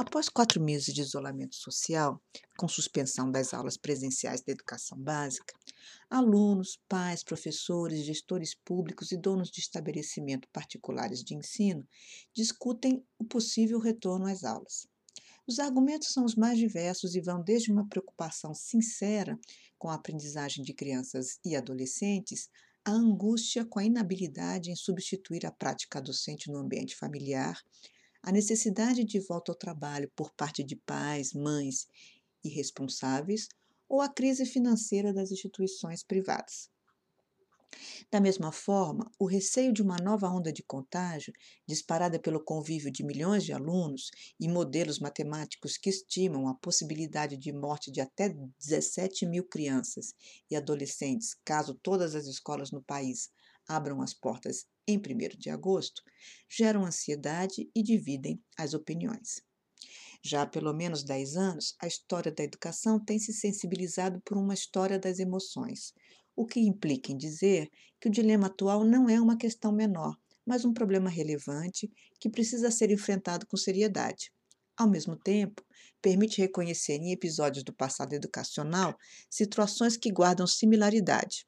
[0.00, 2.18] Após quatro meses de isolamento social,
[2.56, 5.54] com suspensão das aulas presenciais da educação básica,
[6.08, 11.86] alunos, pais, professores, gestores públicos e donos de estabelecimento particulares de ensino
[12.34, 14.88] discutem o possível retorno às aulas.
[15.46, 19.38] Os argumentos são os mais diversos e vão desde uma preocupação sincera
[19.78, 22.48] com a aprendizagem de crianças e adolescentes
[22.86, 27.60] à angústia com a inabilidade em substituir a prática docente no ambiente familiar
[28.22, 31.86] a necessidade de volta ao trabalho por parte de pais, mães
[32.44, 33.48] e responsáveis
[33.88, 36.70] ou a crise financeira das instituições privadas.
[38.10, 41.32] Da mesma forma, o receio de uma nova onda de contágio,
[41.66, 47.52] disparada pelo convívio de milhões de alunos e modelos matemáticos que estimam a possibilidade de
[47.52, 50.12] morte de até 17 mil crianças
[50.50, 53.30] e adolescentes caso todas as escolas no país
[53.70, 56.02] abram as portas em 1 de agosto,
[56.48, 59.40] geram ansiedade e dividem as opiniões.
[60.22, 64.54] Já há pelo menos 10 anos, a história da educação tem se sensibilizado por uma
[64.54, 65.94] história das emoções,
[66.34, 70.64] o que implica em dizer que o dilema atual não é uma questão menor, mas
[70.64, 74.32] um problema relevante que precisa ser enfrentado com seriedade.
[74.76, 75.62] Ao mesmo tempo,
[76.02, 78.96] permite reconhecer em episódios do passado educacional
[79.30, 81.46] situações que guardam similaridade,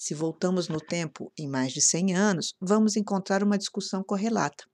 [0.00, 4.64] se voltamos no tempo em mais de 100 anos, vamos encontrar uma discussão correlata.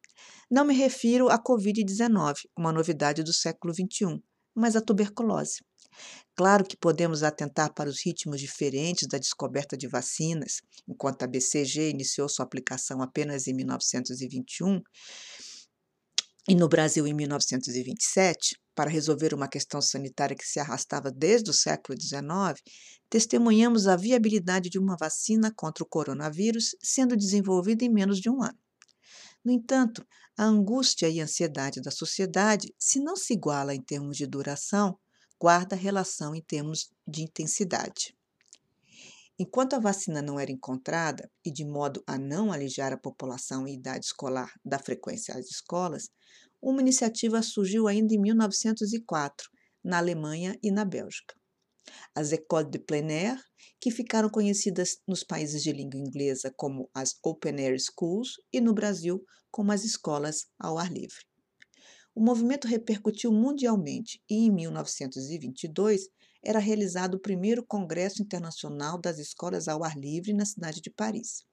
[0.48, 4.22] Não me refiro à Covid-19, uma novidade do século XXI,
[4.54, 5.64] mas à tuberculose.
[6.36, 11.90] Claro que podemos atentar para os ritmos diferentes da descoberta de vacinas, enquanto a BCG
[11.90, 14.80] iniciou sua aplicação apenas em 1921
[16.48, 21.54] e no Brasil em 1927, para resolver uma questão sanitária que se arrastava desde o
[21.54, 22.62] século XIX,
[23.08, 28.42] testemunhamos a viabilidade de uma vacina contra o coronavírus sendo desenvolvida em menos de um
[28.42, 28.58] ano.
[29.42, 30.06] No entanto,
[30.36, 34.98] a angústia e ansiedade da sociedade, se não se iguala em termos de duração,
[35.40, 38.14] guarda relação em termos de intensidade.
[39.38, 43.74] Enquanto a vacina não era encontrada, e de modo a não alijar a população em
[43.74, 46.10] idade escolar da frequência às escolas,
[46.60, 49.48] uma iniciativa surgiu ainda em 1904,
[49.84, 51.34] na Alemanha e na Bélgica.
[52.14, 53.40] As Écoles de Plein Air,
[53.80, 58.74] que ficaram conhecidas nos países de língua inglesa como as Open Air Schools e no
[58.74, 61.24] Brasil como as escolas ao ar livre.
[62.14, 66.08] O movimento repercutiu mundialmente e, em 1922,
[66.42, 71.44] era realizado o primeiro Congresso Internacional das Escolas ao Ar Livre na cidade de Paris.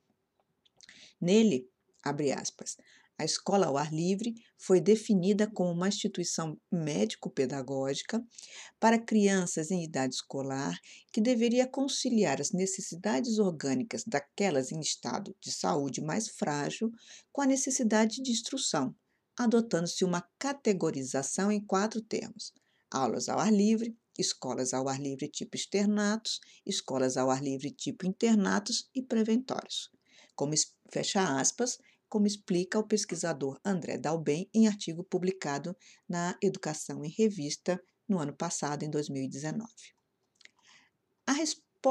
[1.19, 1.67] Nele,
[2.03, 2.77] abre aspas,
[3.17, 8.25] a escola ao ar livre foi definida como uma instituição médico-pedagógica
[8.79, 10.79] para crianças em idade escolar
[11.11, 16.91] que deveria conciliar as necessidades orgânicas daquelas em estado de saúde mais frágil
[17.31, 18.95] com a necessidade de instrução,
[19.37, 22.51] adotando-se uma categorização em quatro termos:
[22.89, 28.07] aulas ao ar livre, escolas ao ar livre tipo externatos, escolas ao ar livre tipo
[28.07, 29.89] internatos e preventórios.
[30.35, 30.53] Como
[30.91, 31.77] fecha aspas,
[32.13, 35.75] como explica o pesquisador André Dalben em artigo publicado
[36.07, 39.67] na Educação em Revista no ano passado, em 2019.
[41.25, 41.33] A,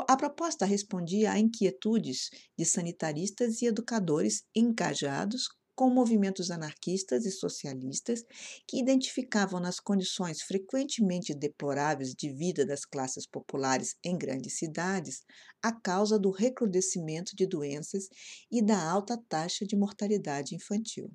[0.07, 8.25] a proposta respondia a inquietudes de sanitaristas e educadores engajados com movimentos anarquistas e socialistas
[8.67, 15.23] que identificavam nas condições frequentemente deploráveis de vida das classes populares em grandes cidades
[15.63, 18.09] a causa do recrudescimento de doenças
[18.51, 21.11] e da alta taxa de mortalidade infantil.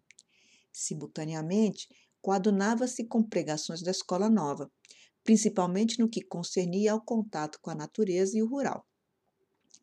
[0.71, 1.87] Simultaneamente,
[2.21, 4.71] coadunava-se com pregações da escola nova,
[5.23, 8.85] principalmente no que concernia ao contato com a natureza e o rural.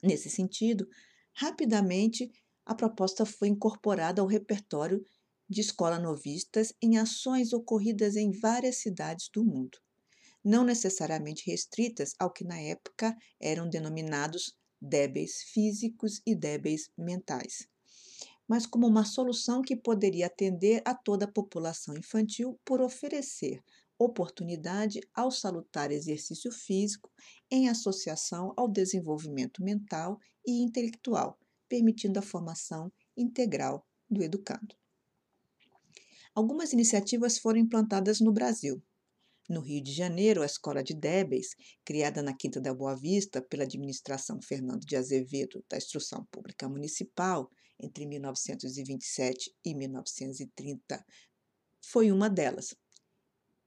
[0.02, 0.86] Nesse sentido,
[1.32, 2.30] rapidamente
[2.64, 5.04] a proposta foi incorporada ao repertório
[5.48, 9.78] de escola novistas em ações ocorridas em várias cidades do mundo,
[10.42, 17.68] não necessariamente restritas ao que na época eram denominados débeis físicos e débeis mentais,
[18.48, 23.62] mas como uma solução que poderia atender a toda a população infantil por oferecer
[23.98, 27.10] oportunidade ao salutar exercício físico
[27.50, 31.38] em associação ao desenvolvimento mental e intelectual,
[31.68, 34.74] permitindo a formação integral do educando.
[36.34, 38.82] Algumas iniciativas foram implantadas no Brasil.
[39.48, 43.64] No Rio de Janeiro, a Escola de Débeis, criada na Quinta da Boa Vista pela
[43.64, 51.04] administração Fernando de Azevedo da Instrução Pública Municipal entre 1927 e 1930,
[51.80, 52.74] foi uma delas.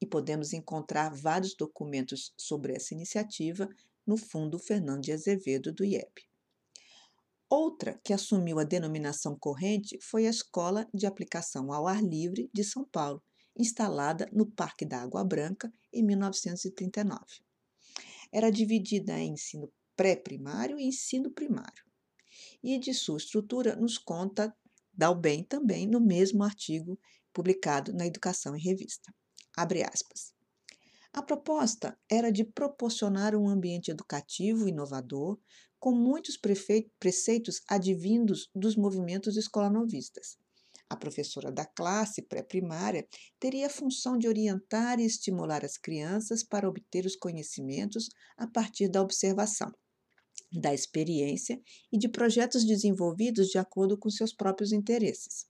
[0.02, 3.70] E podemos encontrar vários documentos sobre essa iniciativa
[4.06, 6.28] no Fundo Fernando de Azevedo do IEB.
[7.50, 12.62] Outra que assumiu a denominação corrente foi a Escola de Aplicação ao Ar Livre de
[12.62, 13.24] São Paulo,
[13.58, 17.24] instalada no Parque da Água Branca em 1939.
[18.34, 21.86] Era dividida em ensino pré-primário e ensino primário.
[22.62, 24.54] E de sua estrutura nos conta
[24.94, 27.00] Dalben também no mesmo artigo
[27.32, 29.14] publicado na Educação em Revista.
[29.56, 30.34] Abre aspas.
[31.14, 35.40] A proposta era de proporcionar um ambiente educativo inovador,
[35.80, 36.38] com muitos
[37.00, 40.38] preceitos advindos dos movimentos escolanovistas.
[40.90, 43.06] A professora da classe pré-primária
[43.40, 48.08] teria a função de orientar e estimular as crianças para obter os conhecimentos
[48.38, 49.70] a partir da observação,
[50.52, 55.46] da experiência e de projetos desenvolvidos de acordo com seus próprios interesses.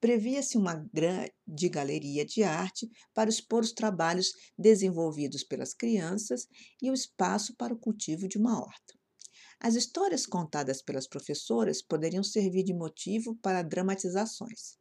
[0.00, 6.48] Previa-se uma grande galeria de arte para expor os trabalhos desenvolvidos pelas crianças
[6.82, 8.94] e o espaço para o cultivo de uma horta.
[9.64, 14.76] As histórias contadas pelas professoras poderiam servir de motivo para dramatizações.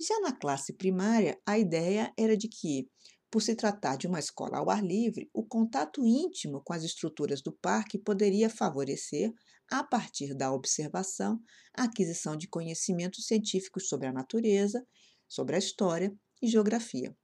[0.00, 2.88] Já na classe primária, a ideia era de que,
[3.30, 7.42] por se tratar de uma escola ao ar livre, o contato íntimo com as estruturas
[7.42, 9.30] do parque poderia favorecer,
[9.70, 11.38] a partir da observação,
[11.76, 14.82] a aquisição de conhecimentos científicos sobre a natureza,
[15.28, 16.10] sobre a história
[16.40, 17.14] e geografia.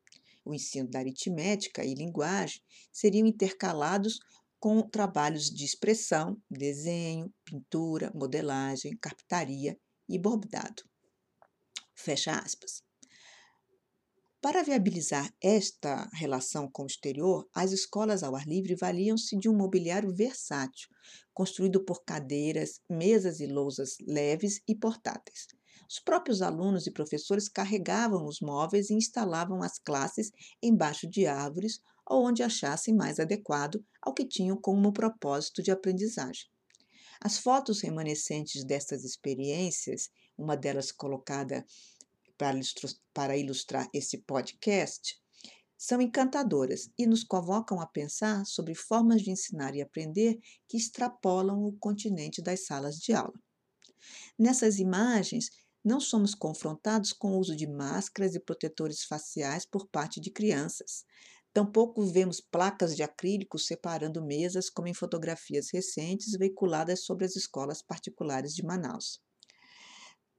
[0.44, 2.60] O ensino da aritmética e linguagem
[2.92, 4.18] seriam intercalados
[4.60, 9.76] com trabalhos de expressão, desenho, pintura, modelagem, carpintaria
[10.06, 10.82] e bordado.
[11.94, 12.82] Fecha aspas.
[14.42, 19.56] Para viabilizar esta relação com o exterior, as escolas ao ar livre valiam-se de um
[19.56, 20.88] mobiliário versátil,
[21.32, 25.46] construído por cadeiras, mesas e lousas leves e portáteis.
[25.88, 30.30] Os próprios alunos e professores carregavam os móveis e instalavam as classes
[30.62, 31.80] embaixo de árvores
[32.10, 36.46] ou onde achassem mais adequado ao que tinham como propósito de aprendizagem.
[37.20, 41.64] As fotos remanescentes destas experiências, uma delas colocada
[42.36, 45.20] para ilustrar, esse podcast,
[45.78, 51.64] são encantadoras e nos convocam a pensar sobre formas de ensinar e aprender que extrapolam
[51.64, 53.38] o continente das salas de aula.
[54.36, 55.50] Nessas imagens,
[55.84, 61.04] não somos confrontados com o uso de máscaras e protetores faciais por parte de crianças,
[61.52, 67.82] Tampouco vemos placas de acrílico separando mesas, como em fotografias recentes veiculadas sobre as escolas
[67.82, 69.20] particulares de Manaus.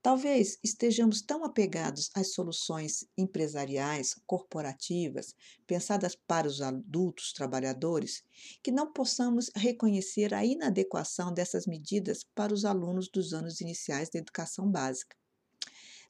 [0.02, 5.32] Talvez estejamos tão apegados às soluções empresariais, corporativas,
[5.64, 8.24] pensadas para os adultos trabalhadores,
[8.64, 14.18] que não possamos reconhecer a inadequação dessas medidas para os alunos dos anos iniciais da
[14.18, 15.16] educação básica.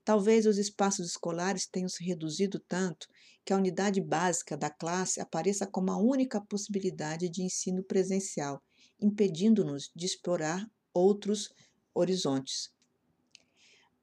[0.04, 3.06] Talvez os espaços escolares tenham se reduzido tanto
[3.44, 8.62] que a unidade básica da classe apareça como a única possibilidade de ensino presencial,
[9.00, 11.52] impedindo-nos de explorar outros
[11.94, 12.72] horizontes.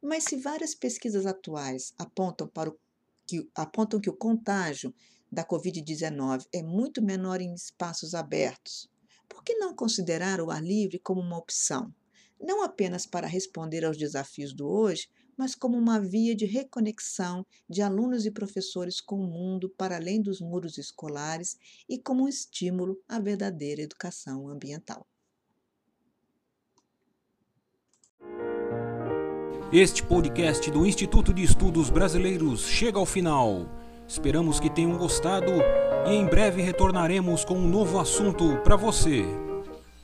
[0.01, 2.79] Mas se várias pesquisas atuais apontam, para o,
[3.27, 4.93] que, apontam que o contágio
[5.31, 8.89] da Covid-19 é muito menor em espaços abertos,
[9.27, 11.93] por que não considerar o ar livre como uma opção?
[12.39, 15.07] Não apenas para responder aos desafios do hoje,
[15.39, 20.21] mas como uma via de reconexão de alunos e professores com o mundo para além
[20.21, 25.07] dos muros escolares e como um estímulo à verdadeira educação ambiental.
[29.71, 33.65] Este podcast do Instituto de Estudos Brasileiros chega ao final.
[34.05, 35.53] Esperamos que tenham gostado
[36.05, 39.48] e em breve retornaremos com um novo assunto para você.